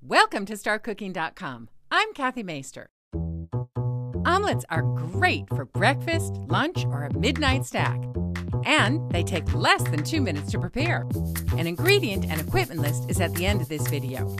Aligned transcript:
Welcome 0.00 0.46
to 0.46 0.52
StartCooking.com. 0.52 1.68
I'm 1.90 2.14
Kathy 2.14 2.44
Maister. 2.44 2.86
Omelets 4.24 4.64
are 4.70 4.82
great 4.82 5.48
for 5.48 5.64
breakfast, 5.64 6.34
lunch, 6.36 6.84
or 6.84 7.04
a 7.04 7.18
midnight 7.18 7.66
snack. 7.66 8.00
And 8.64 9.10
they 9.10 9.24
take 9.24 9.52
less 9.52 9.82
than 9.82 10.04
two 10.04 10.20
minutes 10.20 10.52
to 10.52 10.60
prepare. 10.60 11.04
An 11.56 11.66
ingredient 11.66 12.26
and 12.26 12.40
equipment 12.40 12.80
list 12.80 13.10
is 13.10 13.20
at 13.20 13.34
the 13.34 13.44
end 13.44 13.60
of 13.60 13.68
this 13.68 13.88
video. 13.88 14.36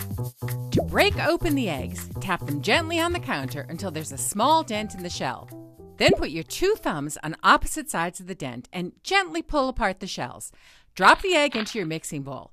To 0.71 0.83
break 0.83 1.19
open 1.19 1.57
the 1.57 1.69
eggs, 1.69 2.09
tap 2.21 2.47
them 2.47 2.63
gently 2.63 3.01
on 3.01 3.13
the 3.13 3.19
counter 3.19 3.67
until 3.69 3.91
there's 3.91 4.13
a 4.13 4.19
small 4.19 4.63
dent 4.63 4.95
in 4.95 5.03
the 5.03 5.11
shell. 5.11 5.51
Then 5.97 6.13
put 6.17 6.31
your 6.31 6.45
two 6.45 6.77
thumbs 6.77 7.19
on 7.25 7.35
opposite 7.43 7.91
sides 7.91 8.21
of 8.21 8.29
the 8.29 8.35
dent 8.37 8.69
and 8.73 8.93
gently 9.03 9.43
pull 9.43 9.69
apart 9.69 9.99
the 9.99 10.07
shells. 10.07 10.53
Drop 10.95 11.21
the 11.21 11.35
egg 11.35 11.57
into 11.57 11.79
your 11.79 11.87
mixing 11.87 12.23
bowl. 12.23 12.53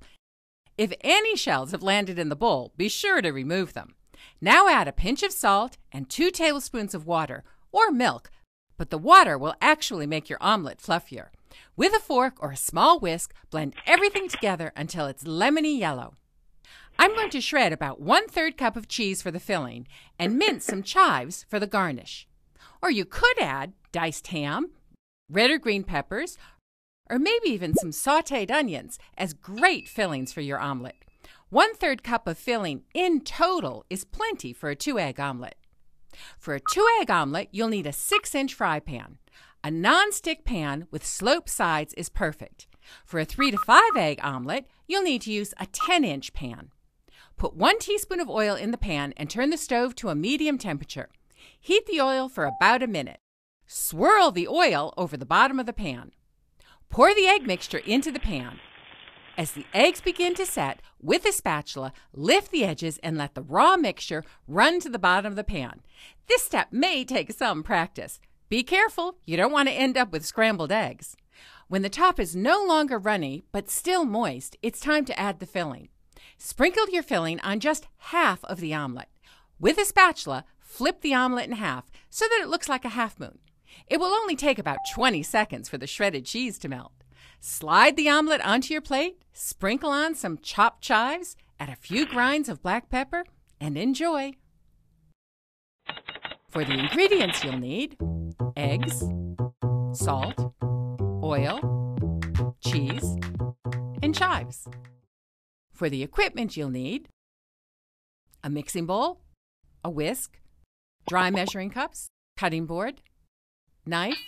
If 0.78 0.92
any 1.00 1.36
shells 1.36 1.70
have 1.70 1.82
landed 1.82 2.18
in 2.18 2.28
the 2.28 2.36
bowl, 2.36 2.72
be 2.76 2.88
sure 2.88 3.22
to 3.22 3.30
remove 3.30 3.72
them. 3.72 3.94
Now 4.40 4.68
add 4.68 4.88
a 4.88 4.92
pinch 4.92 5.22
of 5.22 5.32
salt 5.32 5.78
and 5.90 6.08
two 6.08 6.30
tablespoons 6.30 6.94
of 6.94 7.06
water 7.06 7.44
or 7.72 7.90
milk, 7.90 8.30
but 8.76 8.90
the 8.90 8.98
water 8.98 9.38
will 9.38 9.54
actually 9.62 10.06
make 10.06 10.28
your 10.28 10.42
omelet 10.42 10.78
fluffier. 10.78 11.28
With 11.76 11.94
a 11.94 12.00
fork 12.00 12.34
or 12.40 12.52
a 12.52 12.56
small 12.56 13.00
whisk, 13.00 13.32
blend 13.50 13.74
everything 13.86 14.28
together 14.28 14.72
until 14.76 15.06
it's 15.06 15.24
lemony 15.24 15.78
yellow. 15.78 16.14
I'm 16.98 17.14
going 17.14 17.30
to 17.30 17.40
shred 17.40 17.72
about 17.72 18.00
one 18.00 18.28
third 18.28 18.58
cup 18.58 18.76
of 18.76 18.88
cheese 18.88 19.22
for 19.22 19.30
the 19.30 19.40
filling 19.40 19.86
and 20.18 20.38
mince 20.38 20.66
some 20.66 20.82
chives 20.82 21.46
for 21.48 21.58
the 21.58 21.66
garnish. 21.66 22.28
Or 22.82 22.90
you 22.90 23.06
could 23.06 23.38
add 23.38 23.72
diced 23.92 24.26
ham, 24.26 24.70
red 25.30 25.50
or 25.50 25.58
green 25.58 25.84
peppers, 25.84 26.36
or 27.08 27.18
maybe 27.18 27.48
even 27.48 27.74
some 27.74 27.90
sauteed 27.90 28.50
onions 28.50 28.98
as 29.16 29.32
great 29.32 29.88
fillings 29.88 30.32
for 30.32 30.40
your 30.40 30.58
omelet. 30.58 30.96
One 31.48 31.74
third 31.74 32.02
cup 32.02 32.26
of 32.26 32.38
filling 32.38 32.82
in 32.92 33.20
total 33.20 33.84
is 33.88 34.04
plenty 34.04 34.52
for 34.52 34.68
a 34.68 34.76
two 34.76 34.98
egg 34.98 35.20
omelet. 35.20 35.56
For 36.38 36.54
a 36.54 36.60
two 36.60 36.86
egg 37.00 37.10
omelet, 37.10 37.48
you'll 37.52 37.68
need 37.68 37.86
a 37.86 37.92
six 37.92 38.34
inch 38.34 38.54
fry 38.54 38.80
pan. 38.80 39.18
A 39.62 39.70
non-stick 39.70 40.44
pan 40.44 40.86
with 40.90 41.04
sloped 41.04 41.48
sides 41.48 41.94
is 41.94 42.08
perfect. 42.08 42.66
For 43.04 43.18
a 43.18 43.24
three 43.24 43.50
to 43.50 43.58
five 43.58 43.96
egg 43.96 44.20
omelet, 44.22 44.66
you'll 44.86 45.02
need 45.02 45.22
to 45.22 45.32
use 45.32 45.54
a 45.58 45.66
10 45.66 46.04
inch 46.04 46.32
pan. 46.32 46.70
Put 47.36 47.54
one 47.54 47.78
teaspoon 47.78 48.20
of 48.20 48.30
oil 48.30 48.54
in 48.54 48.70
the 48.70 48.78
pan 48.78 49.12
and 49.16 49.28
turn 49.28 49.50
the 49.50 49.56
stove 49.56 49.94
to 49.96 50.08
a 50.08 50.14
medium 50.14 50.56
temperature. 50.56 51.08
Heat 51.60 51.86
the 51.86 52.00
oil 52.00 52.28
for 52.28 52.44
about 52.44 52.82
a 52.82 52.86
minute. 52.86 53.18
Swirl 53.66 54.30
the 54.30 54.48
oil 54.48 54.94
over 54.96 55.16
the 55.16 55.26
bottom 55.26 55.58
of 55.58 55.66
the 55.66 55.72
pan. 55.72 56.12
Pour 56.90 57.14
the 57.14 57.26
egg 57.26 57.46
mixture 57.46 57.78
into 57.78 58.10
the 58.10 58.20
pan. 58.20 58.58
As 59.36 59.52
the 59.52 59.66
eggs 59.74 60.00
begin 60.00 60.34
to 60.34 60.46
set, 60.46 60.80
with 61.00 61.26
a 61.26 61.32
spatula, 61.32 61.92
lift 62.14 62.50
the 62.50 62.64
edges 62.64 62.98
and 63.02 63.18
let 63.18 63.34
the 63.34 63.42
raw 63.42 63.76
mixture 63.76 64.24
run 64.48 64.80
to 64.80 64.88
the 64.88 64.98
bottom 64.98 65.32
of 65.32 65.36
the 65.36 65.44
pan. 65.44 65.82
This 66.26 66.42
step 66.42 66.68
may 66.72 67.04
take 67.04 67.32
some 67.32 67.62
practice. 67.62 68.18
Be 68.48 68.62
careful, 68.62 69.18
you 69.26 69.36
don't 69.36 69.52
want 69.52 69.68
to 69.68 69.74
end 69.74 69.98
up 69.98 70.10
with 70.10 70.24
scrambled 70.24 70.72
eggs. 70.72 71.16
When 71.68 71.82
the 71.82 71.90
top 71.90 72.18
is 72.18 72.34
no 72.34 72.64
longer 72.64 72.98
runny 72.98 73.44
but 73.52 73.68
still 73.68 74.04
moist, 74.04 74.56
it's 74.62 74.80
time 74.80 75.04
to 75.04 75.18
add 75.18 75.38
the 75.38 75.46
filling. 75.46 75.88
Sprinkle 76.38 76.88
your 76.90 77.02
filling 77.02 77.40
on 77.40 77.60
just 77.60 77.88
half 77.98 78.42
of 78.44 78.60
the 78.60 78.72
omelet. 78.72 79.08
With 79.58 79.76
a 79.78 79.84
spatula, 79.84 80.44
flip 80.60 81.00
the 81.00 81.14
omelet 81.14 81.46
in 81.46 81.56
half 81.56 81.90
so 82.08 82.26
that 82.26 82.40
it 82.40 82.48
looks 82.48 82.68
like 82.68 82.84
a 82.84 82.90
half 82.90 83.18
moon. 83.18 83.38
It 83.86 83.98
will 83.98 84.12
only 84.12 84.36
take 84.36 84.58
about 84.58 84.78
20 84.92 85.22
seconds 85.22 85.68
for 85.68 85.78
the 85.78 85.86
shredded 85.86 86.24
cheese 86.24 86.58
to 86.58 86.68
melt. 86.68 86.92
Slide 87.40 87.96
the 87.96 88.08
omelet 88.08 88.40
onto 88.44 88.72
your 88.72 88.80
plate, 88.80 89.22
sprinkle 89.32 89.90
on 89.90 90.14
some 90.14 90.38
chopped 90.38 90.82
chives, 90.82 91.36
add 91.60 91.68
a 91.68 91.76
few 91.76 92.06
grinds 92.06 92.48
of 92.48 92.62
black 92.62 92.88
pepper, 92.88 93.24
and 93.60 93.76
enjoy. 93.76 94.32
For 96.48 96.64
the 96.64 96.78
ingredients 96.78 97.44
you'll 97.44 97.58
need 97.58 97.96
eggs, 98.56 99.04
salt, 99.92 100.54
oil, 101.22 101.60
cheese, 102.64 103.16
and 104.02 104.14
chives. 104.14 104.66
For 105.72 105.90
the 105.90 106.02
equipment 106.02 106.56
you'll 106.56 106.70
need 106.70 107.08
a 108.42 108.48
mixing 108.48 108.86
bowl, 108.86 109.20
a 109.84 109.90
whisk, 109.90 110.40
dry 111.08 111.30
measuring 111.30 111.70
cups, 111.70 112.08
cutting 112.36 112.64
board, 112.66 113.02
knife, 113.86 114.18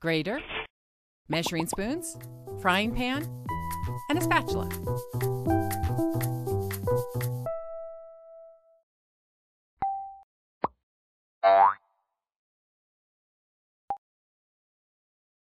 grater, 0.00 0.40
measuring 1.28 1.66
spoons, 1.66 2.16
frying 2.62 2.94
pan, 2.94 3.28
and 4.08 4.18
a 4.18 4.22
spatula. 4.22 4.68